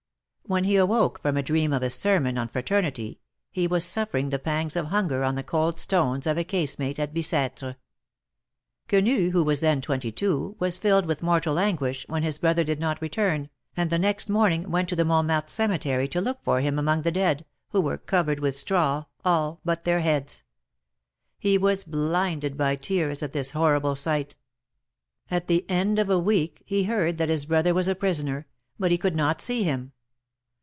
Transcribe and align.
AVhen 0.49 0.65
he 0.65 0.75
awoke 0.75 1.21
from 1.21 1.37
a 1.37 1.41
dream 1.41 1.71
of 1.71 1.81
a 1.81 1.89
sermon 1.89 2.37
on 2.37 2.49
Fraternity, 2.49 3.21
he 3.51 3.67
was 3.67 3.85
suffering 3.85 4.31
the 4.31 4.39
pangs 4.39 4.75
of 4.75 4.87
hunger 4.87 5.23
on 5.23 5.35
the 5.35 5.43
cold 5.45 5.79
stones 5.79 6.27
of 6.27 6.37
a 6.37 6.43
casemate 6.43 6.99
at 6.99 7.13
Bic^tre. 7.13 7.77
Quenii, 8.89 9.31
who 9.31 9.45
was 9.45 9.61
then 9.61 9.79
twenty 9.79 10.11
two, 10.11 10.57
was 10.59 10.77
filled 10.77 11.05
with 11.05 11.23
mortal 11.23 11.57
anguish, 11.57 12.05
when 12.09 12.23
his 12.23 12.37
brother 12.37 12.65
did 12.65 12.81
not 12.81 13.01
return, 13.01 13.49
and 13.77 13.89
the 13.89 13.97
next 13.97 14.27
morning 14.27 14.69
went 14.69 14.89
to 14.89 14.95
the 14.97 15.05
Montmartre 15.05 15.47
Cemetery 15.47 16.09
to 16.09 16.19
look 16.19 16.43
THE 16.43 16.51
MARKETS 16.51 16.57
OF 16.57 16.63
PARIS. 16.63 16.63
G7 16.63 16.63
for 16.63 16.67
him 16.73 16.79
among 16.79 17.01
the 17.03 17.11
dead, 17.13 17.45
who 17.69 17.79
were 17.79 17.97
covered 17.97 18.41
with 18.41 18.55
straw, 18.55 19.05
all 19.23 19.61
but 19.63 19.85
their 19.85 20.01
heads. 20.01 20.43
He 21.39 21.57
was 21.57 21.85
blinded 21.85 22.57
by 22.57 22.75
tears 22.75 23.23
at 23.23 23.31
this 23.31 23.51
horrible 23.51 23.95
sight. 23.95 24.35
At 25.29 25.47
the 25.47 25.63
end 25.69 25.97
of 25.97 26.09
a 26.09 26.19
week 26.19 26.61
he 26.65 26.83
heard 26.83 27.15
that 27.19 27.29
his 27.29 27.45
brother 27.45 27.73
was 27.73 27.87
a 27.87 27.95
prisoner, 27.95 28.47
but 28.77 28.91
he 28.91 28.97
could 28.97 29.15
not 29.15 29.39
see 29.39 29.63
him. 29.63 29.93